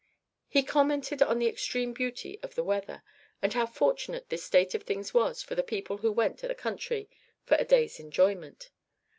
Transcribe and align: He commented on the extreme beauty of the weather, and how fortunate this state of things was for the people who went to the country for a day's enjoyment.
He 0.47 0.63
commented 0.63 1.21
on 1.21 1.37
the 1.37 1.45
extreme 1.45 1.93
beauty 1.93 2.39
of 2.41 2.55
the 2.55 2.63
weather, 2.63 3.03
and 3.39 3.53
how 3.53 3.67
fortunate 3.67 4.29
this 4.29 4.43
state 4.43 4.73
of 4.73 4.81
things 4.81 5.13
was 5.13 5.43
for 5.43 5.53
the 5.53 5.61
people 5.61 5.97
who 5.97 6.11
went 6.11 6.39
to 6.39 6.47
the 6.47 6.55
country 6.55 7.07
for 7.45 7.53
a 7.57 7.63
day's 7.65 7.99
enjoyment. 7.99 8.71